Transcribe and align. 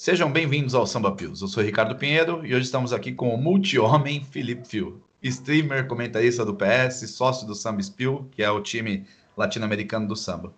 Sejam 0.00 0.30
bem-vindos 0.30 0.76
ao 0.76 0.86
Samba 0.86 1.10
Pios. 1.10 1.42
Eu 1.42 1.48
sou 1.48 1.60
Ricardo 1.60 1.96
Pinheiro 1.96 2.46
e 2.46 2.54
hoje 2.54 2.66
estamos 2.66 2.92
aqui 2.92 3.12
com 3.12 3.34
o 3.34 3.36
multi-homem 3.36 4.24
Felipe 4.24 4.64
Fio, 4.64 5.02
streamer, 5.20 5.88
comentarista 5.88 6.44
do 6.44 6.54
PS, 6.54 7.10
sócio 7.10 7.44
do 7.44 7.52
Samba 7.52 7.82
Spill, 7.82 8.28
que 8.30 8.40
é 8.40 8.48
o 8.48 8.60
time 8.60 9.04
latino-americano 9.36 10.06
do 10.06 10.14
samba. 10.14 10.54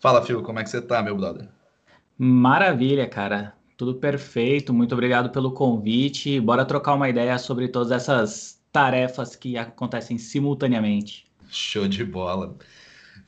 Fala, 0.00 0.20
Fio, 0.26 0.42
como 0.42 0.58
é 0.58 0.64
que 0.64 0.70
você 0.70 0.82
tá, 0.82 1.00
meu 1.04 1.16
brother? 1.16 1.48
Maravilha, 2.18 3.08
cara. 3.08 3.54
Tudo 3.76 3.94
perfeito. 3.94 4.74
Muito 4.74 4.92
obrigado 4.92 5.30
pelo 5.30 5.52
convite. 5.52 6.40
Bora 6.40 6.64
trocar 6.64 6.94
uma 6.94 7.08
ideia 7.08 7.38
sobre 7.38 7.68
todas 7.68 7.92
essas 7.92 8.60
tarefas 8.72 9.36
que 9.36 9.56
acontecem 9.56 10.18
simultaneamente. 10.18 11.30
Show 11.48 11.86
de 11.86 12.04
bola. 12.04 12.56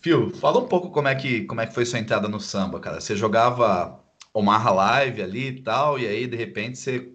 Fio, 0.00 0.28
fala 0.30 0.58
um 0.58 0.66
pouco 0.66 0.90
como 0.90 1.06
é 1.06 1.14
que 1.14 1.42
como 1.44 1.60
é 1.60 1.66
que 1.68 1.72
foi 1.72 1.86
sua 1.86 2.00
entrada 2.00 2.26
no 2.26 2.40
samba, 2.40 2.80
cara. 2.80 3.00
Você 3.00 3.14
jogava 3.14 4.01
Omaha 4.34 4.70
Live 4.70 5.22
ali 5.22 5.48
e 5.48 5.62
tal, 5.62 5.98
e 5.98 6.06
aí 6.06 6.26
de 6.26 6.36
repente 6.36 6.78
você 6.78 7.12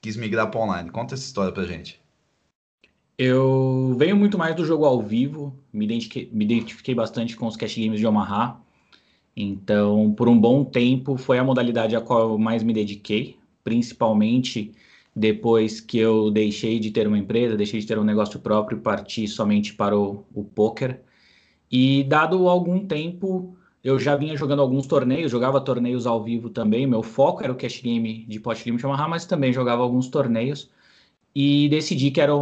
quis 0.00 0.16
migrar 0.16 0.50
para 0.50 0.60
online. 0.60 0.90
Conta 0.90 1.14
essa 1.14 1.24
história 1.24 1.52
pra 1.52 1.64
gente. 1.64 2.00
Eu 3.18 3.94
venho 3.98 4.16
muito 4.16 4.38
mais 4.38 4.56
do 4.56 4.64
jogo 4.64 4.86
ao 4.86 5.02
vivo, 5.02 5.54
me 5.72 5.84
identifiquei, 5.84 6.30
me 6.32 6.44
identifiquei 6.44 6.94
bastante 6.94 7.36
com 7.36 7.46
os 7.46 7.56
cash 7.56 7.76
games 7.76 8.00
de 8.00 8.06
Omaha. 8.06 8.58
Então, 9.36 10.12
por 10.14 10.28
um 10.28 10.38
bom 10.38 10.64
tempo, 10.64 11.16
foi 11.16 11.38
a 11.38 11.44
modalidade 11.44 11.94
a 11.94 12.00
qual 12.00 12.30
eu 12.30 12.38
mais 12.38 12.62
me 12.62 12.72
dediquei, 12.72 13.38
principalmente 13.62 14.72
depois 15.14 15.80
que 15.80 15.98
eu 15.98 16.30
deixei 16.30 16.78
de 16.78 16.90
ter 16.90 17.06
uma 17.06 17.18
empresa, 17.18 17.56
deixei 17.56 17.80
de 17.80 17.86
ter 17.86 17.98
um 17.98 18.04
negócio 18.04 18.40
próprio 18.40 18.78
e 18.78 18.80
parti 18.80 19.28
somente 19.28 19.74
para 19.74 19.98
o, 19.98 20.24
o 20.34 20.44
poker. 20.44 21.02
E 21.70 22.04
dado 22.04 22.48
algum 22.48 22.86
tempo, 22.86 23.56
eu 23.82 23.98
já 23.98 24.14
vinha 24.14 24.36
jogando 24.36 24.60
alguns 24.60 24.86
torneios, 24.86 25.30
jogava 25.30 25.60
torneios 25.60 26.06
ao 26.06 26.22
vivo 26.22 26.50
também. 26.50 26.86
Meu 26.86 27.02
foco 27.02 27.42
era 27.42 27.52
o 27.52 27.56
cash 27.56 27.80
game 27.80 28.26
de 28.28 28.38
Pot 28.38 28.62
Limit 28.64 28.84
Omaha, 28.84 29.08
mas 29.08 29.24
também 29.24 29.52
jogava 29.52 29.82
alguns 29.82 30.08
torneios. 30.08 30.70
E 31.34 31.68
decidi 31.68 32.10
que 32.10 32.20
era 32.20 32.34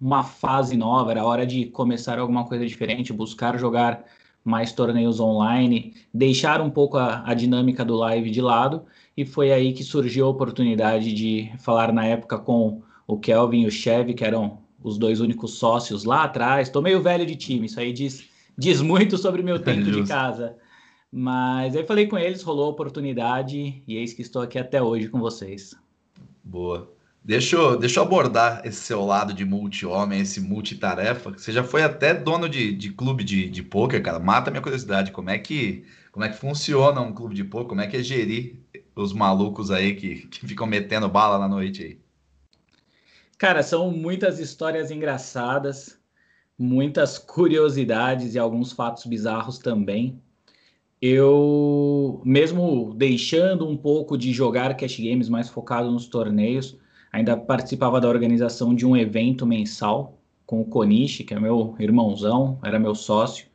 uma 0.00 0.22
fase 0.22 0.76
nova, 0.76 1.10
era 1.10 1.24
hora 1.24 1.46
de 1.46 1.66
começar 1.66 2.18
alguma 2.18 2.44
coisa 2.44 2.66
diferente, 2.66 3.12
buscar 3.12 3.58
jogar 3.58 4.04
mais 4.44 4.72
torneios 4.72 5.18
online, 5.18 5.94
deixar 6.14 6.60
um 6.60 6.70
pouco 6.70 6.96
a, 6.96 7.22
a 7.28 7.34
dinâmica 7.34 7.84
do 7.84 7.96
live 7.96 8.30
de 8.30 8.40
lado. 8.40 8.84
E 9.16 9.24
foi 9.24 9.50
aí 9.50 9.72
que 9.72 9.82
surgiu 9.82 10.26
a 10.26 10.30
oportunidade 10.30 11.12
de 11.12 11.50
falar 11.58 11.92
na 11.92 12.06
época 12.06 12.38
com 12.38 12.82
o 13.06 13.18
Kelvin 13.18 13.62
e 13.62 13.66
o 13.66 13.70
Chevy, 13.70 14.14
que 14.14 14.24
eram 14.24 14.58
os 14.82 14.96
dois 14.96 15.20
únicos 15.20 15.54
sócios 15.54 16.04
lá 16.04 16.22
atrás. 16.22 16.68
Tô 16.68 16.80
meio 16.80 17.02
velho 17.02 17.26
de 17.26 17.34
time, 17.34 17.66
isso 17.66 17.80
aí 17.80 17.92
diz, 17.92 18.24
diz 18.56 18.80
muito 18.80 19.18
sobre 19.18 19.42
meu 19.42 19.58
tempo 19.58 19.90
de 19.90 20.04
casa. 20.06 20.56
Mas 21.10 21.74
aí 21.74 21.86
falei 21.86 22.06
com 22.06 22.18
eles, 22.18 22.42
rolou 22.42 22.66
a 22.66 22.70
oportunidade 22.70 23.82
e 23.86 23.96
eis 23.96 24.12
que 24.12 24.22
estou 24.22 24.42
aqui 24.42 24.58
até 24.58 24.82
hoje 24.82 25.08
com 25.08 25.18
vocês. 25.18 25.74
Boa. 26.44 26.92
Deixa 27.24 27.56
eu, 27.56 27.78
deixa 27.78 28.00
eu 28.00 28.04
abordar 28.04 28.62
esse 28.64 28.80
seu 28.80 29.04
lado 29.04 29.34
de 29.34 29.44
multi-homem, 29.44 30.20
esse 30.20 30.40
multitarefa. 30.40 31.30
Você 31.30 31.52
já 31.52 31.64
foi 31.64 31.82
até 31.82 32.14
dono 32.14 32.48
de, 32.48 32.72
de 32.72 32.90
clube 32.90 33.24
de, 33.24 33.48
de 33.48 33.62
pôquer, 33.62 34.02
cara. 34.02 34.18
Mata 34.18 34.50
minha 34.50 34.62
curiosidade. 34.62 35.12
Como 35.12 35.28
é 35.28 35.38
que 35.38 35.84
como 36.12 36.24
é 36.24 36.28
que 36.30 36.38
funciona 36.38 37.00
um 37.00 37.12
clube 37.12 37.34
de 37.34 37.44
pôquer? 37.44 37.68
Como 37.68 37.80
é 37.80 37.86
que 37.86 37.96
é 37.96 38.02
gerir 38.02 38.58
os 38.96 39.12
malucos 39.12 39.70
aí 39.70 39.94
que, 39.94 40.26
que 40.26 40.46
ficam 40.46 40.66
metendo 40.66 41.08
bala 41.08 41.38
na 41.38 41.48
noite 41.48 41.82
aí? 41.82 42.00
Cara, 43.36 43.62
são 43.62 43.90
muitas 43.90 44.38
histórias 44.38 44.90
engraçadas, 44.90 45.98
muitas 46.58 47.18
curiosidades 47.18 48.34
e 48.34 48.38
alguns 48.38 48.72
fatos 48.72 49.06
bizarros 49.06 49.58
também 49.58 50.20
eu, 51.00 52.20
mesmo 52.24 52.92
deixando 52.94 53.68
um 53.68 53.76
pouco 53.76 54.18
de 54.18 54.32
jogar 54.32 54.76
cash 54.76 54.98
games 54.98 55.28
mais 55.28 55.48
focado 55.48 55.90
nos 55.90 56.06
torneios, 56.08 56.76
ainda 57.12 57.36
participava 57.36 58.00
da 58.00 58.08
organização 58.08 58.74
de 58.74 58.84
um 58.84 58.96
evento 58.96 59.46
mensal 59.46 60.18
com 60.46 60.60
o 60.60 60.64
Konishi, 60.64 61.24
que 61.24 61.34
é 61.34 61.40
meu 61.40 61.76
irmãozão, 61.78 62.58
era 62.64 62.78
meu 62.78 62.94
sócio. 62.94 63.46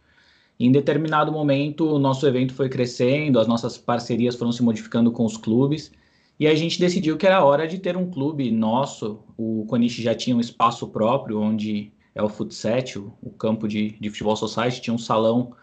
em 0.60 0.72
determinado 0.72 1.32
momento, 1.32 1.88
o 1.90 2.00
nosso 2.00 2.26
evento 2.28 2.54
foi 2.54 2.70
crescendo, 2.70 3.40
as 3.40 3.48
nossas 3.48 3.78
parcerias 3.78 4.36
foram 4.36 4.52
se 4.52 4.64
modificando 4.64 5.12
com 5.12 5.26
os 5.26 5.36
clubes, 5.36 5.92
e 6.40 6.48
a 6.48 6.56
gente 6.56 6.80
decidiu 6.80 7.18
que 7.18 7.28
era 7.28 7.44
hora 7.44 7.68
de 7.68 7.80
ter 7.80 7.98
um 7.98 8.10
clube 8.10 8.50
nosso. 8.52 9.20
O 9.38 9.66
Konishi 9.68 10.02
já 10.02 10.16
tinha 10.16 10.36
um 10.36 10.40
espaço 10.40 10.88
próprio, 10.88 11.40
onde 11.40 11.92
é 12.16 12.22
o 12.22 12.30
Futset, 12.30 12.98
o, 13.00 13.32
campo 13.38 13.68
de, 13.68 13.98
de 14.00 14.10
futebol 14.10 14.36
society, 14.36 14.82
tinha 14.82 14.94
um 14.94 14.98
salão 15.00 15.54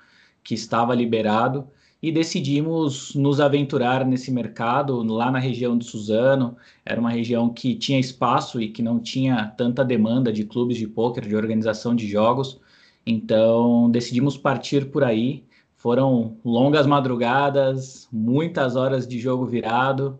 que 0.43 0.55
estava 0.55 0.95
liberado 0.95 1.69
e 2.03 2.11
decidimos 2.11 3.15
nos 3.15 3.41
aventurar 3.41 4.06
nesse 4.06 4.31
mercado 4.31 5.03
lá 5.03 5.31
na 5.31 5.39
região 5.39 5.77
de 5.77 5.84
Suzano. 5.84 6.56
Era 6.84 7.01
uma 7.01 7.11
região 7.11 7.51
que 7.51 7.75
tinha 7.75 7.99
espaço 7.99 8.61
e 8.61 8.69
que 8.69 8.83
não 8.83 8.99
tinha 8.99 9.47
tanta 9.56 9.84
demanda 9.84 10.33
de 10.33 10.45
clubes 10.45 10.78
de 10.78 10.87
pôquer, 10.87 11.27
de 11.27 11.37
organização 11.37 11.95
de 11.95 12.09
jogos. 12.09 12.59
Então 13.06 13.91
decidimos 13.91 14.37
partir 14.37 14.91
por 14.91 15.05
aí. 15.05 15.45
Foram 15.77 16.39
longas 16.45 16.87
madrugadas, 16.87 18.09
muitas 18.12 18.77
horas 18.77 19.07
de 19.07 19.19
jogo 19.19 19.47
virado, 19.47 20.19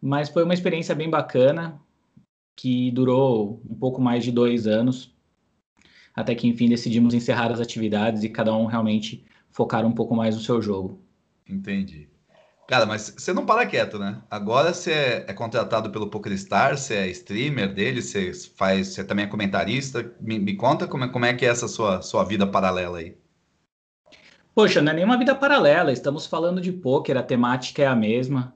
mas 0.00 0.28
foi 0.28 0.44
uma 0.44 0.54
experiência 0.54 0.94
bem 0.94 1.08
bacana 1.08 1.80
que 2.56 2.90
durou 2.90 3.62
um 3.68 3.74
pouco 3.74 4.00
mais 4.02 4.22
de 4.22 4.30
dois 4.30 4.66
anos, 4.66 5.14
até 6.14 6.34
que 6.34 6.46
enfim 6.46 6.68
decidimos 6.68 7.14
encerrar 7.14 7.50
as 7.50 7.60
atividades 7.60 8.22
e 8.22 8.28
cada 8.28 8.54
um 8.54 8.66
realmente 8.66 9.24
focar 9.50 9.84
um 9.84 9.92
pouco 9.92 10.14
mais 10.14 10.34
no 10.34 10.40
seu 10.40 10.60
jogo. 10.60 11.00
Entendi. 11.48 12.08
Cara, 12.70 12.86
mas 12.86 13.12
você 13.18 13.32
não 13.32 13.44
para 13.44 13.66
quieto, 13.66 13.98
né? 13.98 14.22
Agora 14.30 14.72
você 14.72 15.24
é, 15.26 15.32
contratado 15.32 15.90
pelo 15.90 16.08
PokerStar, 16.08 16.78
você 16.78 16.94
é 16.94 17.08
streamer 17.08 17.74
dele, 17.74 18.00
você 18.00 18.32
faz, 18.56 18.88
você 18.88 19.02
também 19.02 19.24
é 19.24 19.28
comentarista. 19.28 20.14
Me, 20.20 20.38
me 20.38 20.54
conta 20.54 20.86
como 20.86 21.02
é, 21.02 21.08
como 21.08 21.24
é 21.24 21.34
que 21.34 21.44
é 21.44 21.48
essa 21.48 21.66
sua, 21.66 22.00
sua 22.00 22.22
vida 22.22 22.46
paralela 22.46 22.98
aí. 22.98 23.16
Poxa, 24.54 24.80
não 24.80 24.92
é 24.92 24.94
nenhuma 24.94 25.18
vida 25.18 25.34
paralela, 25.34 25.90
estamos 25.90 26.26
falando 26.26 26.60
de 26.60 26.70
poker, 26.70 27.16
a 27.16 27.22
temática 27.24 27.82
é 27.82 27.86
a 27.86 27.96
mesma. 27.96 28.54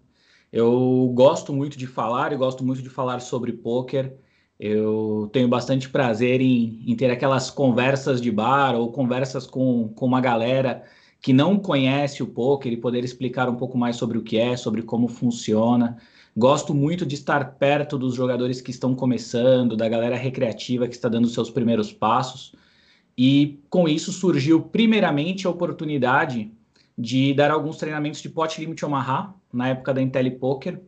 Eu 0.53 1.11
gosto 1.13 1.53
muito 1.53 1.77
de 1.77 1.87
falar, 1.87 2.31
eu 2.31 2.39
gosto 2.39 2.65
muito 2.65 2.83
de 2.83 2.89
falar 2.89 3.19
sobre 3.19 3.53
poker. 3.53 4.17
Eu 4.59 5.29
tenho 5.33 5.49
bastante 5.49 5.89
prazer 5.89 6.41
em, 6.41 6.83
em 6.87 6.95
ter 6.97 7.11
aquelas 7.11 7.51
conversas 7.51 8.21
de 8.21 8.31
bar 8.31 8.75
ou 8.75 8.93
conversas 8.93 9.47
com, 9.47 9.89
com 9.89 10.07
uma 10.07 10.21
galera 10.21 10.85
que 11.21 11.33
não 11.33 11.59
conhece 11.59 12.23
o 12.23 12.27
poker 12.27 12.73
e 12.73 12.77
poder 12.77 13.03
explicar 13.03 13.49
um 13.49 13.57
pouco 13.57 13.79
mais 13.79 13.97
sobre 13.97 14.19
o 14.19 14.23
que 14.23 14.39
é, 14.39 14.57
sobre 14.57 14.83
como 14.83 15.09
funciona. 15.09 15.97
Gosto 16.37 16.75
muito 16.75 17.07
de 17.07 17.15
estar 17.15 17.55
perto 17.55 17.97
dos 17.97 18.15
jogadores 18.15 18.61
que 18.61 18.71
estão 18.71 18.95
começando, 18.95 19.77
da 19.77 19.89
galera 19.89 20.17
recreativa 20.17 20.87
que 20.87 20.95
está 20.95 21.09
dando 21.09 21.29
seus 21.29 21.51
primeiros 21.51 21.93
passos. 21.93 22.55
E 23.17 23.61
com 23.71 23.89
isso 23.89 24.13
surgiu 24.13 24.61
primeiramente 24.61 25.47
a 25.47 25.51
oportunidade 25.51 26.53
de 26.97 27.33
dar 27.33 27.51
alguns 27.51 27.77
treinamentos 27.77 28.21
de 28.21 28.29
pot 28.29 28.61
limit 28.61 28.85
Omaha 28.85 29.35
na 29.53 29.69
época 29.69 29.95
da 29.95 30.03
IntelliPoker. 30.03 30.81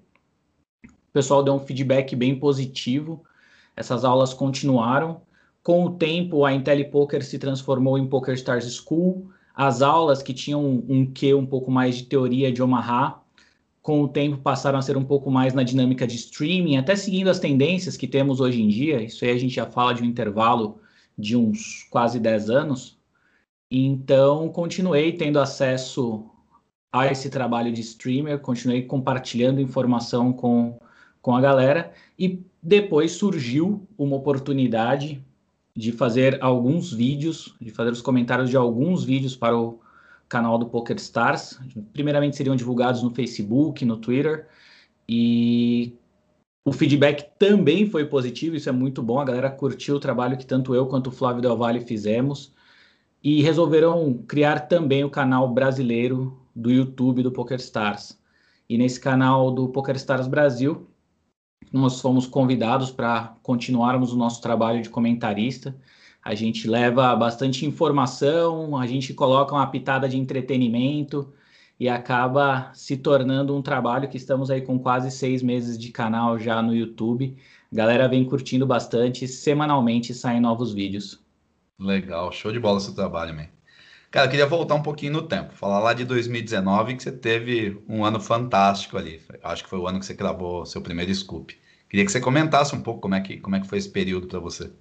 O 0.85 1.13
pessoal 1.13 1.43
deu 1.43 1.55
um 1.55 1.61
feedback 1.61 2.15
bem 2.15 2.39
positivo. 2.39 3.25
Essas 3.77 4.05
aulas 4.05 4.33
continuaram. 4.33 5.21
Com 5.63 5.85
o 5.85 5.91
tempo, 5.91 6.45
a 6.45 6.53
IntelliPoker 6.53 7.25
se 7.25 7.39
transformou 7.39 7.99
em 7.99 8.07
PokerStars 8.07 8.73
School 8.75 9.31
as 9.57 9.81
aulas 9.81 10.23
que 10.23 10.35
tinham 10.35 10.63
um, 10.63 10.85
um 10.87 11.07
quê 11.07 11.33
um 11.33 11.47
pouco 11.47 11.71
mais 11.71 11.97
de 11.97 12.05
teoria 12.05 12.53
de 12.53 12.63
Omaha, 12.63 13.23
com 13.81 14.03
o 14.03 14.09
tempo 14.09 14.37
passaram 14.37 14.79
a 14.79 14.83
ser 14.83 14.97
um 14.99 15.05
pouco 15.05 15.31
mais 15.31 15.55
na 15.55 15.63
dinâmica 15.63 16.07
de 16.07 16.17
streaming, 16.17 16.77
até 16.77 16.95
seguindo 16.95 17.29
as 17.31 17.39
tendências 17.39 17.97
que 17.97 18.07
temos 18.07 18.41
hoje 18.41 18.61
em 18.61 18.69
dia. 18.69 19.03
Isso 19.03 19.25
aí 19.25 19.31
a 19.31 19.39
gente 19.39 19.55
já 19.55 19.65
fala 19.65 19.95
de 19.95 20.03
um 20.03 20.07
intervalo 20.07 20.79
de 21.17 21.37
uns 21.37 21.87
quase 21.91 22.21
10 22.21 22.51
anos. 22.51 22.99
Então, 23.71 24.49
continuei 24.51 25.13
tendo 25.13 25.39
acesso 25.39 26.29
a 26.93 27.07
esse 27.07 27.31
trabalho 27.31 27.73
de 27.73 27.81
streamer, 27.81 28.41
continuei 28.41 28.83
compartilhando 28.83 29.61
informação 29.61 30.33
com, 30.33 30.79
com 31.23 31.35
a 31.35 31.41
galera 31.41 31.93
e 32.19 32.45
depois 32.67 33.13
surgiu 33.13 33.87
uma 33.97 34.17
oportunidade 34.17 35.25
de 35.75 35.93
fazer 35.93 36.43
alguns 36.43 36.93
vídeos, 36.93 37.55
de 37.61 37.71
fazer 37.71 37.93
os 37.93 38.03
comentários 38.03 38.51
de 38.51 38.57
alguns 38.57 39.05
vídeos 39.05 39.37
para 39.37 39.57
o 39.57 39.79
canal 40.29 40.59
do 40.59 40.67
Poker 40.67 40.97
Stars. 40.97 41.61
Primeiramente 41.93 42.35
seriam 42.35 42.57
divulgados 42.57 43.05
no 43.05 43.15
Facebook, 43.15 43.85
no 43.85 43.97
Twitter, 43.97 44.49
e 45.09 45.95
o 46.65 46.73
feedback 46.73 47.31
também 47.39 47.89
foi 47.89 48.05
positivo, 48.05 48.57
isso 48.57 48.69
é 48.69 48.73
muito 48.73 49.01
bom. 49.01 49.21
A 49.21 49.25
galera 49.25 49.49
curtiu 49.49 49.95
o 49.95 50.01
trabalho 50.01 50.37
que 50.37 50.45
tanto 50.45 50.75
eu 50.75 50.87
quanto 50.87 51.07
o 51.07 51.13
Flávio 51.13 51.43
Del 51.43 51.57
Valle 51.57 51.83
fizemos 51.83 52.53
e 53.23 53.43
resolveram 53.43 54.25
criar 54.27 54.67
também 54.67 55.05
o 55.05 55.11
canal 55.11 55.49
brasileiro 55.49 56.37
do 56.53 56.73
YouTube 56.73 57.23
do 57.23 57.31
Poker 57.31 57.59
Stars. 57.59 58.19
E 58.69 58.77
nesse 58.77 58.99
canal 58.99 59.53
do 59.53 59.69
Poker 59.69 59.95
Stars 59.95 60.27
Brasil, 60.27 60.89
nós 61.73 62.01
fomos 62.01 62.27
convidados 62.27 62.91
para 62.91 63.35
continuarmos 63.43 64.13
o 64.13 64.17
nosso 64.17 64.41
trabalho 64.41 64.83
de 64.83 64.89
comentarista. 64.89 65.77
A 66.23 66.35
gente 66.35 66.69
leva 66.69 67.15
bastante 67.15 67.65
informação, 67.65 68.77
a 68.77 68.87
gente 68.87 69.15
coloca 69.15 69.55
uma 69.55 69.67
pitada 69.67 70.09
de 70.09 70.19
entretenimento 70.19 71.33
e 71.79 71.89
acaba 71.89 72.71
se 72.75 72.97
tornando 72.97 73.55
um 73.55 73.63
trabalho 73.63 74.09
que 74.09 74.17
estamos 74.17 74.51
aí 74.51 74.61
com 74.63 74.79
quase 74.79 75.11
seis 75.11 75.43
meses 75.43 75.79
de 75.79 75.93
canal 75.93 76.39
já 76.39 76.63
no 76.63 76.75
YouTube. 76.75 77.37
A 77.71 77.77
galera 77.77 78.09
vem 78.09 78.25
curtindo 78.25 78.67
bastante, 78.67 79.29
semanalmente 79.29 80.15
saem 80.15 80.41
novos 80.41 80.73
vídeos. 80.73 81.23
Legal, 81.79 82.33
show 82.33 82.51
de 82.51 82.59
bola 82.59 82.81
seu 82.81 82.95
trabalho, 82.95 83.35
man. 83.35 83.56
Cara, 84.17 84.29
eu 84.29 84.31
queria 84.31 84.47
voltar 84.47 84.75
um 84.75 84.83
pouquinho 84.83 85.13
no 85.13 85.21
tempo, 85.21 85.53
falar 85.53 85.79
lá 85.79 85.93
de 85.93 86.03
2019 86.03 86.97
que 86.97 87.03
você 87.03 87.13
teve 87.13 87.79
um 87.87 88.03
ano 88.03 88.19
fantástico 88.19 88.97
ali. 88.97 89.21
Acho 89.43 89.63
que 89.63 89.69
foi 89.69 89.79
o 89.79 89.87
ano 89.87 90.01
que 90.01 90.07
você 90.07 90.15
gravou 90.15 90.65
seu 90.65 90.81
primeiro 90.81 91.15
scoop. 91.15 91.55
Queria 91.87 92.03
que 92.03 92.11
você 92.11 92.19
comentasse 92.19 92.75
um 92.75 92.81
pouco 92.81 93.03
como 93.03 93.15
é 93.15 93.21
que, 93.21 93.37
como 93.37 93.57
é 93.57 93.61
que 93.61 93.67
foi 93.67 93.77
esse 93.77 93.91
período 93.91 94.27
para 94.27 94.39
você. 94.39 94.73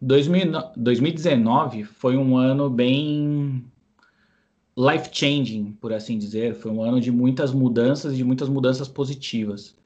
2019 0.00 1.84
foi 1.84 2.16
um 2.16 2.36
ano 2.36 2.68
bem 2.68 3.64
life-changing, 4.76 5.76
por 5.80 5.92
assim 5.92 6.18
dizer. 6.18 6.56
Foi 6.56 6.72
um 6.72 6.82
ano 6.82 7.00
de 7.00 7.12
muitas 7.12 7.52
mudanças 7.52 8.12
e 8.12 8.16
de 8.16 8.24
muitas 8.24 8.48
mudanças 8.48 8.88
positivas. 8.88 9.76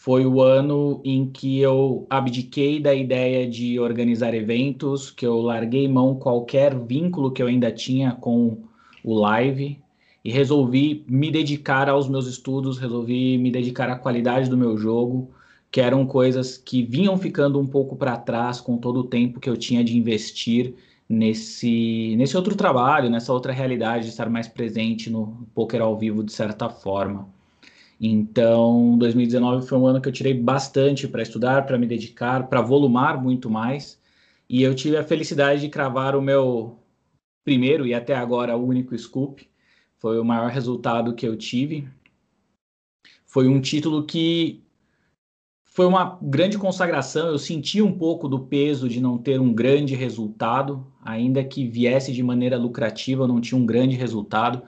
Foi 0.00 0.24
o 0.24 0.40
ano 0.40 1.00
em 1.04 1.28
que 1.28 1.58
eu 1.58 2.06
abdiquei 2.08 2.78
da 2.78 2.94
ideia 2.94 3.50
de 3.50 3.80
organizar 3.80 4.32
eventos, 4.32 5.10
que 5.10 5.26
eu 5.26 5.40
larguei 5.40 5.88
mão 5.88 6.14
qualquer 6.14 6.72
vínculo 6.78 7.32
que 7.32 7.42
eu 7.42 7.48
ainda 7.48 7.72
tinha 7.72 8.12
com 8.12 8.58
o 9.02 9.14
live 9.18 9.82
e 10.24 10.30
resolvi 10.30 11.04
me 11.08 11.32
dedicar 11.32 11.88
aos 11.88 12.08
meus 12.08 12.28
estudos, 12.28 12.78
resolvi 12.78 13.36
me 13.38 13.50
dedicar 13.50 13.90
à 13.90 13.96
qualidade 13.96 14.48
do 14.48 14.56
meu 14.56 14.78
jogo, 14.78 15.32
que 15.68 15.80
eram 15.80 16.06
coisas 16.06 16.56
que 16.56 16.80
vinham 16.80 17.18
ficando 17.18 17.58
um 17.58 17.66
pouco 17.66 17.96
para 17.96 18.16
trás 18.16 18.60
com 18.60 18.78
todo 18.78 19.00
o 19.00 19.04
tempo 19.04 19.40
que 19.40 19.50
eu 19.50 19.56
tinha 19.56 19.82
de 19.82 19.98
investir 19.98 20.74
nesse, 21.08 22.14
nesse 22.16 22.36
outro 22.36 22.54
trabalho, 22.54 23.10
nessa 23.10 23.32
outra 23.32 23.52
realidade 23.52 24.04
de 24.04 24.10
estar 24.10 24.30
mais 24.30 24.46
presente 24.46 25.10
no 25.10 25.44
poker 25.52 25.82
ao 25.82 25.98
vivo 25.98 26.22
de 26.22 26.32
certa 26.32 26.68
forma. 26.70 27.36
Então, 28.00 28.96
2019 28.98 29.66
foi 29.66 29.76
um 29.78 29.86
ano 29.86 30.00
que 30.00 30.08
eu 30.08 30.12
tirei 30.12 30.34
bastante 30.34 31.08
para 31.08 31.22
estudar, 31.22 31.66
para 31.66 31.78
me 31.78 31.86
dedicar, 31.86 32.48
para 32.48 32.60
volumar 32.60 33.20
muito 33.20 33.50
mais. 33.50 34.00
E 34.48 34.62
eu 34.62 34.74
tive 34.74 34.96
a 34.96 35.04
felicidade 35.04 35.60
de 35.60 35.68
cravar 35.68 36.14
o 36.16 36.22
meu 36.22 36.78
primeiro 37.44 37.86
e 37.86 37.94
até 37.94 38.14
agora 38.14 38.56
único 38.56 38.96
scoop. 38.96 39.48
Foi 39.98 40.18
o 40.20 40.24
maior 40.24 40.50
resultado 40.50 41.14
que 41.14 41.26
eu 41.26 41.36
tive. 41.36 41.88
Foi 43.26 43.48
um 43.48 43.60
título 43.60 44.04
que 44.06 44.62
foi 45.64 45.86
uma 45.86 46.18
grande 46.22 46.56
consagração. 46.56 47.28
Eu 47.28 47.38
senti 47.38 47.82
um 47.82 47.96
pouco 47.96 48.28
do 48.28 48.40
peso 48.40 48.88
de 48.88 49.00
não 49.00 49.18
ter 49.18 49.40
um 49.40 49.52
grande 49.52 49.94
resultado, 49.94 50.86
ainda 51.04 51.44
que 51.44 51.66
viesse 51.66 52.12
de 52.12 52.22
maneira 52.22 52.56
lucrativa, 52.56 53.28
não 53.28 53.40
tinha 53.40 53.60
um 53.60 53.66
grande 53.66 53.96
resultado. 53.96 54.62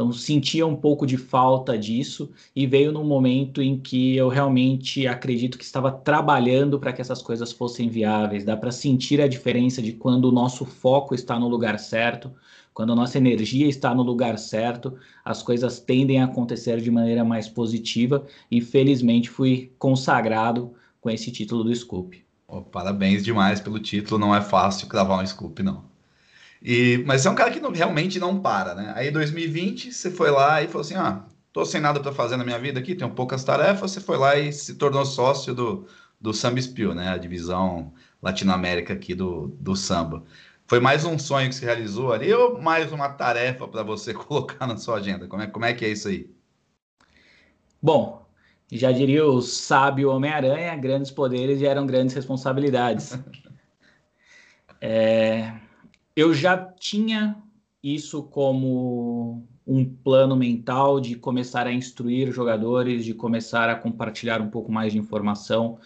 Então 0.00 0.10
sentia 0.12 0.66
um 0.66 0.74
pouco 0.74 1.06
de 1.06 1.18
falta 1.18 1.76
disso 1.76 2.30
e 2.56 2.66
veio 2.66 2.90
num 2.90 3.04
momento 3.04 3.60
em 3.60 3.78
que 3.78 4.16
eu 4.16 4.28
realmente 4.28 5.06
acredito 5.06 5.58
que 5.58 5.64
estava 5.64 5.92
trabalhando 5.92 6.80
para 6.80 6.90
que 6.90 7.02
essas 7.02 7.20
coisas 7.20 7.52
fossem 7.52 7.90
viáveis. 7.90 8.42
Dá 8.42 8.56
para 8.56 8.70
sentir 8.70 9.20
a 9.20 9.28
diferença 9.28 9.82
de 9.82 9.92
quando 9.92 10.24
o 10.24 10.32
nosso 10.32 10.64
foco 10.64 11.14
está 11.14 11.38
no 11.38 11.48
lugar 11.48 11.78
certo, 11.78 12.32
quando 12.72 12.94
a 12.94 12.96
nossa 12.96 13.18
energia 13.18 13.68
está 13.68 13.94
no 13.94 14.02
lugar 14.02 14.38
certo, 14.38 14.96
as 15.22 15.42
coisas 15.42 15.78
tendem 15.78 16.18
a 16.18 16.24
acontecer 16.24 16.80
de 16.80 16.90
maneira 16.90 17.22
mais 17.22 17.46
positiva 17.46 18.24
e 18.50 18.62
felizmente 18.62 19.28
fui 19.28 19.70
consagrado 19.78 20.72
com 20.98 21.10
esse 21.10 21.30
título 21.30 21.62
do 21.62 21.76
Scoop. 21.76 22.24
Oh, 22.48 22.62
parabéns 22.62 23.22
demais 23.22 23.60
pelo 23.60 23.78
título, 23.78 24.18
não 24.18 24.34
é 24.34 24.40
fácil 24.40 24.88
cravar 24.88 25.22
um 25.22 25.26
Scoop, 25.26 25.62
não. 25.62 25.89
E, 26.62 27.02
mas 27.06 27.22
você 27.22 27.28
é 27.28 27.30
um 27.30 27.34
cara 27.34 27.50
que 27.50 27.60
não, 27.60 27.72
realmente 27.72 28.18
não 28.18 28.40
para, 28.40 28.74
né? 28.74 28.92
Aí 28.94 29.10
2020 29.10 29.92
você 29.92 30.10
foi 30.10 30.30
lá 30.30 30.62
e 30.62 30.66
falou 30.66 30.82
assim: 30.82 30.94
ah, 30.94 31.24
tô 31.52 31.64
sem 31.64 31.80
nada 31.80 32.00
para 32.00 32.12
fazer 32.12 32.36
na 32.36 32.44
minha 32.44 32.58
vida 32.58 32.78
aqui, 32.80 32.94
tenho 32.94 33.10
poucas 33.10 33.44
tarefas. 33.44 33.90
Você 33.92 34.00
foi 34.00 34.18
lá 34.18 34.36
e 34.36 34.52
se 34.52 34.74
tornou 34.74 35.04
sócio 35.06 35.54
do, 35.54 35.86
do 36.20 36.32
Samba 36.34 36.60
Spill, 36.60 36.94
né? 36.94 37.08
A 37.08 37.16
divisão 37.16 37.92
Latinoamérica 38.22 38.92
aqui 38.92 39.14
do, 39.14 39.48
do 39.58 39.74
samba. 39.74 40.24
Foi 40.66 40.78
mais 40.78 41.04
um 41.04 41.18
sonho 41.18 41.48
que 41.48 41.54
se 41.54 41.64
realizou 41.64 42.12
ali 42.12 42.32
ou 42.32 42.60
mais 42.60 42.92
uma 42.92 43.08
tarefa 43.08 43.66
para 43.66 43.82
você 43.82 44.12
colocar 44.14 44.66
na 44.66 44.76
sua 44.76 44.96
agenda? 44.96 45.26
Como 45.26 45.42
é, 45.42 45.46
como 45.46 45.64
é 45.64 45.74
que 45.74 45.84
é 45.84 45.88
isso 45.88 46.08
aí? 46.08 46.30
Bom, 47.82 48.24
já 48.70 48.92
diria 48.92 49.24
o 49.24 49.40
sábio 49.40 50.10
Homem-Aranha, 50.10 50.76
grandes 50.76 51.10
poderes 51.10 51.58
geram 51.58 51.86
grandes 51.86 52.14
responsabilidades. 52.14 53.18
é, 54.80 55.54
eu 56.14 56.34
já 56.34 56.56
tinha 56.56 57.36
isso 57.82 58.22
como 58.24 59.46
um 59.66 59.84
plano 59.84 60.36
mental 60.36 61.00
de 61.00 61.14
começar 61.14 61.66
a 61.66 61.72
instruir 61.72 62.32
jogadores, 62.32 63.04
de 63.04 63.14
começar 63.14 63.70
a 63.70 63.74
compartilhar 63.74 64.40
um 64.40 64.48
pouco 64.50 64.72
mais 64.72 64.92
de 64.92 64.98
informação. 64.98 65.78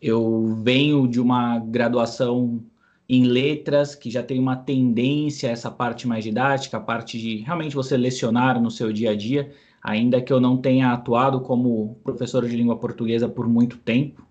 Eu 0.00 0.56
venho 0.62 1.06
de 1.06 1.20
uma 1.20 1.58
graduação 1.58 2.64
em 3.08 3.24
letras, 3.24 3.94
que 3.94 4.10
já 4.10 4.22
tem 4.22 4.38
uma 4.38 4.56
tendência 4.56 5.48
a 5.48 5.52
essa 5.52 5.70
parte 5.70 6.08
mais 6.08 6.24
didática, 6.24 6.78
a 6.78 6.80
parte 6.80 7.18
de 7.18 7.36
realmente 7.36 7.74
você 7.74 7.96
lecionar 7.96 8.60
no 8.60 8.70
seu 8.70 8.92
dia 8.92 9.10
a 9.10 9.16
dia, 9.16 9.52
ainda 9.82 10.20
que 10.20 10.32
eu 10.32 10.40
não 10.40 10.56
tenha 10.56 10.92
atuado 10.92 11.40
como 11.40 11.96
professor 12.02 12.48
de 12.48 12.56
língua 12.56 12.78
portuguesa 12.78 13.28
por 13.28 13.48
muito 13.48 13.76
tempo, 13.78 14.26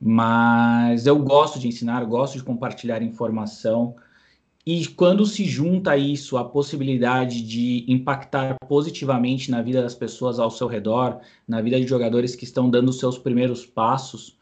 mas 0.00 1.06
eu 1.06 1.18
gosto 1.18 1.58
de 1.58 1.68
ensinar, 1.68 2.04
gosto 2.04 2.38
de 2.38 2.44
compartilhar 2.44 3.02
informação. 3.02 3.96
E 4.66 4.84
quando 4.88 5.24
se 5.24 5.44
junta 5.44 5.96
isso 5.96 6.36
a 6.36 6.44
possibilidade 6.44 7.40
de 7.40 7.84
impactar 7.86 8.56
positivamente 8.66 9.48
na 9.48 9.62
vida 9.62 9.80
das 9.80 9.94
pessoas 9.94 10.40
ao 10.40 10.50
seu 10.50 10.66
redor, 10.66 11.20
na 11.46 11.62
vida 11.62 11.80
de 11.80 11.86
jogadores 11.86 12.34
que 12.34 12.42
estão 12.42 12.68
dando 12.68 12.92
seus 12.92 13.16
primeiros 13.16 13.64
passos, 13.64 14.36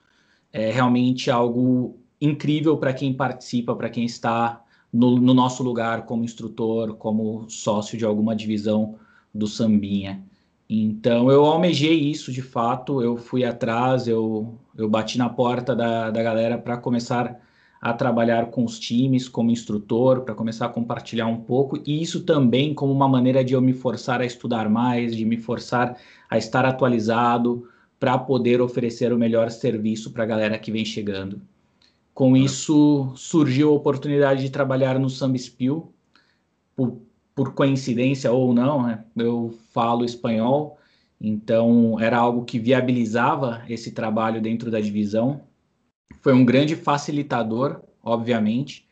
é 0.51 0.71
realmente 0.71 1.31
algo 1.31 1.99
incrível 2.19 2.79
para 2.79 2.95
quem 2.95 3.13
participa, 3.13 3.77
para 3.77 3.91
quem 3.91 4.07
está 4.07 4.65
no, 4.91 5.21
no, 5.21 5.35
nosso 5.35 5.63
lugar 5.63 6.07
como 6.07 6.25
instrutor, 6.25 6.95
como 6.97 7.45
sócio 7.51 7.99
de 7.99 8.07
alguma 8.07 8.35
divisão 8.35 8.95
do 9.35 9.47
Sambinha. 9.47 10.25
Então 10.71 11.31
eu 11.31 11.45
almejei 11.45 12.01
isso 12.01 12.33
de 12.33 12.41
fato, 12.41 13.03
eu 13.03 13.19
fui 13.19 13.45
atrás, 13.45 14.09
eu, 14.09 14.59
eu 14.75 14.89
bati 14.89 15.19
na 15.19 15.29
porta 15.29 15.77
da, 15.77 16.11
da 16.11 16.23
galera 16.23 16.57
para 16.57 16.79
começar 16.79 17.44
a 17.85 17.93
trabalhar 17.93 18.47
com 18.47 18.65
os 18.65 18.79
times 18.79 19.29
como 19.29 19.51
instrutor, 19.51 20.23
para 20.23 20.35
começar 20.35 20.65
a 20.65 20.71
compartilhar 20.71 21.27
um 21.27 21.37
pouco, 21.37 21.79
e 21.87 22.01
isso 22.01 22.23
também 22.23 22.73
como 22.73 22.91
uma 22.91 23.07
maneira 23.07 23.45
de 23.45 23.53
eu 23.53 23.61
me 23.61 23.75
forçar 23.75 24.23
a 24.23 24.25
estudar 24.25 24.71
mais, 24.71 25.15
de 25.15 25.23
me 25.23 25.37
forçar 25.37 25.99
a 26.31 26.39
estar 26.39 26.65
atualizado, 26.65 27.69
para 28.01 28.17
poder 28.17 28.63
oferecer 28.63 29.13
o 29.13 29.19
melhor 29.19 29.51
serviço 29.51 30.13
para 30.13 30.23
a 30.23 30.27
galera 30.27 30.59
que 30.59 30.73
vem 30.73 30.83
chegando. 30.83 31.43
Com 32.15 32.35
isso, 32.35 33.13
surgiu 33.17 33.69
a 33.69 33.75
oportunidade 33.75 34.41
de 34.41 34.49
trabalhar 34.49 34.99
no 34.99 35.11
Sambispil, 35.11 35.93
por, 36.75 37.03
por 37.35 37.53
coincidência 37.53 38.33
ou 38.33 38.55
não, 38.55 38.83
né? 38.83 39.05
eu 39.15 39.55
falo 39.75 40.07
espanhol, 40.07 40.79
então 41.21 42.01
era 42.01 42.17
algo 42.17 42.47
que 42.47 42.59
viabilizava 42.59 43.63
esse 43.69 43.93
trabalho 43.93 44.41
dentro 44.41 44.71
da 44.71 44.81
divisão. 44.81 45.43
Foi 46.21 46.33
um 46.33 46.45
grande 46.45 46.75
facilitador, 46.75 47.83
obviamente, 48.03 48.87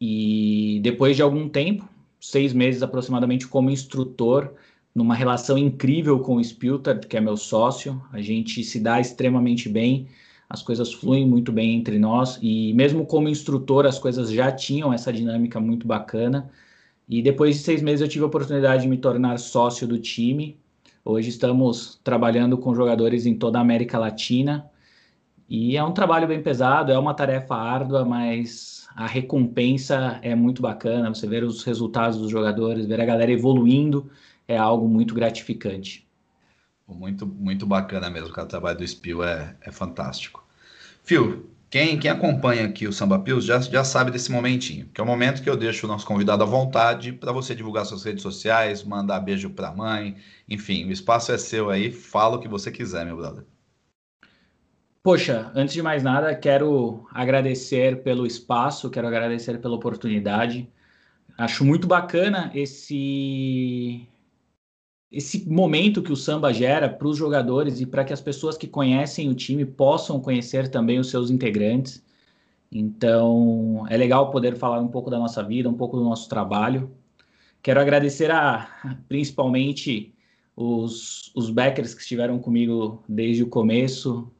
e 0.00 0.80
depois 0.82 1.14
de 1.14 1.22
algum 1.22 1.48
tempo, 1.48 1.88
seis 2.20 2.52
meses 2.52 2.82
aproximadamente 2.82 3.46
como 3.46 3.70
instrutor, 3.70 4.52
numa 4.94 5.14
relação 5.14 5.56
incrível 5.56 6.18
com 6.18 6.36
o 6.36 6.44
Spilter, 6.44 6.98
que 6.98 7.16
é 7.16 7.20
meu 7.20 7.36
sócio, 7.36 8.02
a 8.12 8.20
gente 8.20 8.62
se 8.64 8.80
dá 8.80 9.00
extremamente 9.00 9.68
bem, 9.68 10.08
as 10.50 10.62
coisas 10.62 10.92
fluem 10.92 11.26
muito 11.26 11.50
bem 11.50 11.76
entre 11.76 11.98
nós 11.98 12.38
e 12.42 12.74
mesmo 12.74 13.06
como 13.06 13.28
instrutor 13.28 13.86
as 13.86 13.98
coisas 13.98 14.30
já 14.30 14.52
tinham 14.52 14.92
essa 14.92 15.12
dinâmica 15.12 15.58
muito 15.58 15.86
bacana. 15.86 16.50
E 17.08 17.22
depois 17.22 17.56
de 17.56 17.62
seis 17.62 17.80
meses 17.80 18.02
eu 18.02 18.08
tive 18.08 18.24
a 18.24 18.26
oportunidade 18.26 18.82
de 18.82 18.88
me 18.88 18.98
tornar 18.98 19.38
sócio 19.38 19.86
do 19.86 19.98
time. 19.98 20.58
Hoje 21.04 21.30
estamos 21.30 21.98
trabalhando 22.04 22.58
com 22.58 22.74
jogadores 22.74 23.24
em 23.24 23.34
toda 23.34 23.58
a 23.58 23.62
América 23.62 23.98
Latina 23.98 24.70
e 25.54 25.76
é 25.76 25.84
um 25.84 25.92
trabalho 25.92 26.26
bem 26.26 26.42
pesado, 26.42 26.90
é 26.90 26.98
uma 26.98 27.12
tarefa 27.12 27.54
árdua, 27.54 28.06
mas 28.06 28.88
a 28.96 29.06
recompensa 29.06 30.18
é 30.22 30.34
muito 30.34 30.62
bacana. 30.62 31.10
Você 31.10 31.26
ver 31.26 31.44
os 31.44 31.62
resultados 31.62 32.16
dos 32.16 32.30
jogadores, 32.30 32.86
ver 32.86 32.98
a 33.02 33.04
galera 33.04 33.30
evoluindo 33.30 34.10
é 34.48 34.56
algo 34.56 34.88
muito 34.88 35.14
gratificante. 35.14 36.08
Muito, 36.88 37.26
muito 37.26 37.66
bacana 37.66 38.08
mesmo, 38.08 38.30
o 38.30 38.46
trabalho 38.46 38.78
do 38.78 38.88
Spill 38.88 39.22
é, 39.22 39.54
é 39.60 39.70
fantástico. 39.70 40.42
Phil, 41.04 41.50
quem, 41.68 41.98
quem 41.98 42.10
acompanha 42.10 42.64
aqui 42.64 42.88
o 42.88 42.92
Samba 42.92 43.18
Pills 43.18 43.46
já, 43.46 43.60
já 43.60 43.84
sabe 43.84 44.10
desse 44.10 44.32
momentinho, 44.32 44.86
que 44.86 45.02
é 45.02 45.04
o 45.04 45.06
momento 45.06 45.42
que 45.42 45.50
eu 45.50 45.56
deixo 45.56 45.84
o 45.84 45.88
nosso 45.88 46.06
convidado 46.06 46.42
à 46.42 46.46
vontade 46.46 47.12
para 47.12 47.30
você 47.30 47.54
divulgar 47.54 47.84
suas 47.84 48.04
redes 48.04 48.22
sociais, 48.22 48.82
mandar 48.82 49.20
beijo 49.20 49.50
para 49.50 49.68
a 49.68 49.76
mãe, 49.76 50.16
enfim, 50.48 50.86
o 50.86 50.90
espaço 50.90 51.30
é 51.30 51.36
seu 51.36 51.68
aí, 51.68 51.92
fala 51.92 52.36
o 52.36 52.40
que 52.40 52.48
você 52.48 52.70
quiser, 52.70 53.04
meu 53.04 53.18
brother. 53.18 53.44
Poxa, 55.02 55.50
antes 55.54 55.74
de 55.74 55.82
mais 55.82 56.02
nada, 56.04 56.32
quero 56.34 57.08
agradecer 57.10 58.04
pelo 58.04 58.24
espaço, 58.24 58.88
quero 58.88 59.08
agradecer 59.08 59.60
pela 59.60 59.74
oportunidade. 59.74 60.68
Acho 61.36 61.64
muito 61.64 61.88
bacana 61.88 62.52
esse 62.54 64.06
esse 65.10 65.48
momento 65.48 66.02
que 66.02 66.12
o 66.12 66.16
samba 66.16 66.52
gera 66.52 66.88
para 66.88 67.06
os 67.08 67.18
jogadores 67.18 67.80
e 67.80 67.86
para 67.86 68.04
que 68.04 68.12
as 68.12 68.20
pessoas 68.20 68.56
que 68.56 68.66
conhecem 68.66 69.28
o 69.28 69.34
time 69.34 69.64
possam 69.64 70.20
conhecer 70.20 70.68
também 70.68 70.98
os 70.98 71.10
seus 71.10 71.30
integrantes. 71.30 72.02
Então, 72.70 73.84
é 73.90 73.96
legal 73.96 74.30
poder 74.30 74.56
falar 74.56 74.80
um 74.80 74.88
pouco 74.88 75.10
da 75.10 75.18
nossa 75.18 75.42
vida, 75.42 75.68
um 75.68 75.74
pouco 75.74 75.96
do 75.98 76.04
nosso 76.04 76.28
trabalho. 76.28 76.90
Quero 77.62 77.80
agradecer 77.80 78.30
a 78.30 78.96
principalmente 79.08 80.14
os, 80.56 81.32
os 81.34 81.50
backers 81.50 81.94
que 81.94 82.02
estiveram 82.02 82.38
comigo 82.38 83.02
desde 83.08 83.42
o 83.42 83.48
começo, 83.48 84.32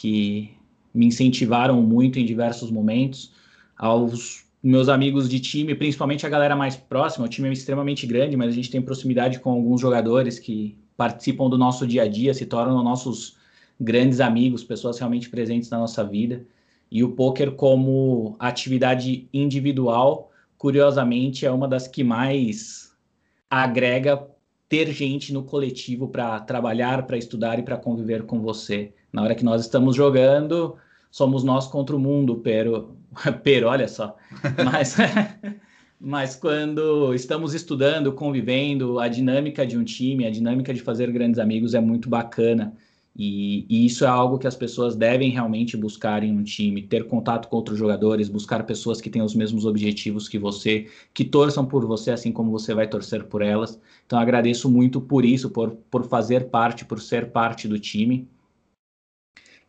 que 0.00 0.56
me 0.94 1.04
incentivaram 1.04 1.82
muito 1.82 2.18
em 2.18 2.24
diversos 2.24 2.70
momentos, 2.70 3.34
aos 3.76 4.46
meus 4.62 4.88
amigos 4.88 5.28
de 5.28 5.38
time, 5.38 5.74
principalmente 5.74 6.24
a 6.24 6.28
galera 6.30 6.56
mais 6.56 6.74
próxima. 6.74 7.26
O 7.26 7.28
time 7.28 7.50
é 7.50 7.52
extremamente 7.52 8.06
grande, 8.06 8.34
mas 8.34 8.48
a 8.48 8.54
gente 8.54 8.70
tem 8.70 8.80
proximidade 8.80 9.40
com 9.40 9.50
alguns 9.50 9.78
jogadores 9.78 10.38
que 10.38 10.74
participam 10.96 11.50
do 11.50 11.58
nosso 11.58 11.86
dia 11.86 12.04
a 12.04 12.08
dia, 12.08 12.32
se 12.32 12.46
tornam 12.46 12.82
nossos 12.82 13.36
grandes 13.78 14.20
amigos, 14.20 14.64
pessoas 14.64 14.98
realmente 14.98 15.28
presentes 15.28 15.68
na 15.68 15.76
nossa 15.76 16.02
vida. 16.02 16.46
E 16.90 17.04
o 17.04 17.10
poker 17.10 17.52
como 17.52 18.36
atividade 18.38 19.28
individual, 19.34 20.32
curiosamente, 20.56 21.44
é 21.44 21.50
uma 21.50 21.68
das 21.68 21.86
que 21.86 22.02
mais 22.02 22.96
agrega 23.50 24.26
ter 24.66 24.90
gente 24.94 25.30
no 25.30 25.42
coletivo 25.42 26.08
para 26.08 26.40
trabalhar, 26.40 27.06
para 27.06 27.18
estudar 27.18 27.58
e 27.58 27.62
para 27.62 27.76
conviver 27.76 28.22
com 28.22 28.40
você. 28.40 28.94
Na 29.12 29.22
hora 29.22 29.34
que 29.34 29.44
nós 29.44 29.60
estamos 29.60 29.96
jogando, 29.96 30.76
somos 31.10 31.42
nós 31.42 31.66
contra 31.66 31.96
o 31.96 31.98
mundo, 31.98 32.36
pero, 32.36 32.96
pero 33.42 33.68
olha 33.68 33.88
só. 33.88 34.16
Mas, 34.64 34.96
mas 36.00 36.36
quando 36.36 37.14
estamos 37.14 37.54
estudando, 37.54 38.12
convivendo, 38.12 38.98
a 38.98 39.08
dinâmica 39.08 39.66
de 39.66 39.76
um 39.76 39.84
time, 39.84 40.26
a 40.26 40.30
dinâmica 40.30 40.72
de 40.72 40.80
fazer 40.80 41.10
grandes 41.10 41.38
amigos 41.38 41.74
é 41.74 41.80
muito 41.80 42.08
bacana. 42.08 42.74
E, 43.16 43.66
e, 43.68 43.84
isso 43.84 44.04
é 44.04 44.08
algo 44.08 44.38
que 44.38 44.46
as 44.46 44.54
pessoas 44.54 44.94
devem 44.94 45.30
realmente 45.30 45.76
buscar 45.76 46.22
em 46.22 46.32
um 46.32 46.42
time, 46.42 46.82
ter 46.82 47.06
contato 47.06 47.48
com 47.48 47.56
outros 47.56 47.76
jogadores, 47.76 48.28
buscar 48.28 48.64
pessoas 48.64 49.00
que 49.00 49.10
têm 49.10 49.20
os 49.20 49.34
mesmos 49.34 49.66
objetivos 49.66 50.28
que 50.28 50.38
você, 50.38 50.86
que 51.12 51.24
torçam 51.24 51.66
por 51.66 51.84
você 51.84 52.12
assim 52.12 52.32
como 52.32 52.50
você 52.50 52.72
vai 52.72 52.88
torcer 52.88 53.24
por 53.24 53.42
elas. 53.42 53.80
Então 54.06 54.18
agradeço 54.18 54.70
muito 54.70 55.00
por 55.00 55.24
isso, 55.24 55.50
por, 55.50 55.72
por 55.90 56.06
fazer 56.06 56.50
parte, 56.50 56.84
por 56.84 57.00
ser 57.00 57.30
parte 57.30 57.66
do 57.66 57.78
time. 57.78 58.28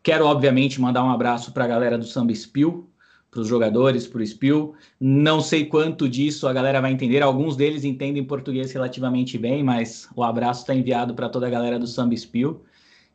Quero, 0.04 0.26
obviamente, 0.26 0.82
mandar 0.82 1.04
um 1.04 1.12
abraço 1.12 1.52
para 1.52 1.66
a 1.66 1.68
galera 1.68 1.98
do 1.98 2.06
Samba 2.06 2.34
Spill, 2.34 2.90
para 3.30 3.42
os 3.42 3.48
jogadores, 3.48 4.08
para 4.08 4.22
o 4.22 4.26
Spill. 4.26 4.74
Não 5.00 5.42
sei 5.42 5.66
quanto 5.66 6.10
disso 6.10 6.48
a 6.48 6.54
galera 6.54 6.82
vai 6.82 6.92
entender, 6.92 7.22
alguns 7.22 7.56
deles 7.56 7.84
entendem 7.84 8.24
português 8.24 8.72
relativamente 8.72 9.38
bem, 9.38 9.64
mas 9.64 10.10
o 10.16 10.24
abraço 10.24 10.62
está 10.62 10.74
enviado 10.74 11.14
para 11.14 11.30
toda 11.30 11.48
a 11.48 11.50
galera 11.50 11.78
do 11.78 11.88
Samba 11.88 12.16
Spill. 12.16 12.64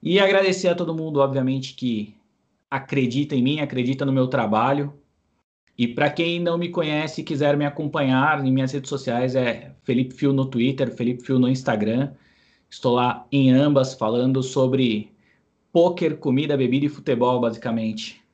E 0.02 0.20
agradecer 0.20 0.68
a 0.68 0.74
todo 0.74 0.94
mundo, 0.94 1.20
obviamente, 1.20 1.74
que 1.74 2.14
acredita 2.70 3.34
em 3.34 3.42
mim, 3.42 3.60
acredita 3.60 4.04
no 4.04 4.12
meu 4.12 4.28
trabalho. 4.28 4.94
E 5.76 5.86
para 5.88 6.08
quem 6.08 6.40
não 6.40 6.56
me 6.56 6.70
conhece 6.70 7.20
e 7.20 7.24
quiser 7.24 7.56
me 7.56 7.66
acompanhar 7.66 8.44
em 8.44 8.52
minhas 8.52 8.72
redes 8.72 8.88
sociais, 8.88 9.34
é 9.34 9.74
Felipe 9.82 10.14
Fio 10.14 10.32
no 10.32 10.46
Twitter, 10.46 10.94
Felipe 10.94 11.24
Fio 11.24 11.38
no 11.38 11.48
Instagram. 11.48 12.12
Estou 12.70 12.94
lá 12.94 13.26
em 13.30 13.52
ambas 13.52 13.94
falando 13.94 14.42
sobre 14.42 15.15
poker, 15.76 16.16
comida, 16.16 16.56
bebida 16.56 16.86
e 16.86 16.88
futebol, 16.88 17.38
basicamente. 17.38 18.24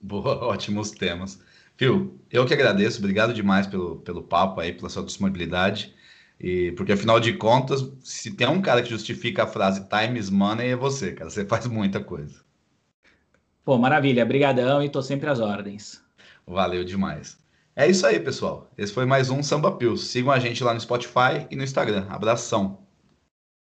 Boa, 0.00 0.38
ótimos 0.46 0.92
temas. 0.92 1.42
Fio, 1.76 2.16
eu 2.30 2.46
que 2.46 2.54
agradeço, 2.54 3.00
obrigado 3.00 3.34
demais 3.34 3.66
pelo, 3.66 3.96
pelo 3.96 4.22
papo 4.22 4.60
aí, 4.60 4.72
pela 4.72 4.88
sua 4.88 5.02
disponibilidade. 5.02 5.92
E 6.38 6.70
porque 6.76 6.92
afinal 6.92 7.18
de 7.18 7.32
contas, 7.32 7.92
se 8.04 8.36
tem 8.36 8.46
um 8.46 8.62
cara 8.62 8.84
que 8.84 8.90
justifica 8.90 9.42
a 9.42 9.46
frase 9.48 9.88
time 9.88 10.16
is 10.16 10.30
money, 10.30 10.68
é 10.68 10.76
você, 10.76 11.10
cara. 11.10 11.28
Você 11.28 11.42
faz 11.50 11.66
muita 11.66 11.98
coisa. 11.98 12.40
Pô, 13.64 13.76
maravilha, 13.76 14.24
brigadão 14.24 14.80
e 14.80 14.88
tô 14.88 15.02
sempre 15.02 15.28
às 15.28 15.40
ordens. 15.40 16.00
Valeu 16.46 16.84
demais. 16.84 17.36
É 17.74 17.88
isso 17.88 18.06
aí, 18.06 18.20
pessoal. 18.20 18.70
Esse 18.78 18.92
foi 18.92 19.06
mais 19.06 19.28
um 19.28 19.42
Samba 19.42 19.72
Pills. 19.72 20.06
Sigam 20.06 20.30
a 20.30 20.38
gente 20.38 20.62
lá 20.62 20.72
no 20.72 20.80
Spotify 20.80 21.48
e 21.50 21.56
no 21.56 21.64
Instagram. 21.64 22.06
Abração. 22.08 22.78